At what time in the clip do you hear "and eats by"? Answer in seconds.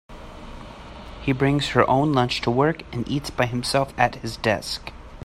2.91-3.45